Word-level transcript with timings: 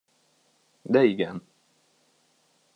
De 0.85 1.05
igen. 1.07 1.41